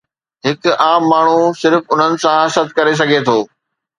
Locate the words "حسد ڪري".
2.47-2.95